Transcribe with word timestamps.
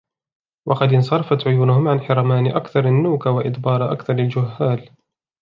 وَقَدْ 0.67 0.93
انْصَرَفَتْ 0.93 1.47
عُيُونُهُمْ 1.47 1.87
عَنْ 1.87 1.99
حِرْمَانِ 2.01 2.47
أَكْثَرِ 2.47 2.87
النَّوْكَى 2.87 3.29
وَإِدْبَارِ 3.29 3.91
أَكْثَرِ 3.91 4.13
الْجُهَّالِ 4.13 4.89